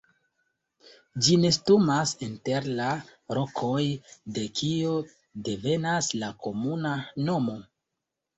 Ĝi 1.25 1.35
nestumas 1.41 2.13
inter 2.27 2.69
la 2.79 2.87
rokoj 3.39 3.83
de 4.39 4.47
kio 4.61 4.95
devenas 5.51 6.09
la 6.25 6.31
komuna 6.49 6.97
nomo. 7.31 7.61